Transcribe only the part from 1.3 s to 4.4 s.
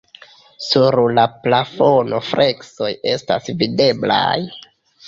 plafono freskoj estas videblaj.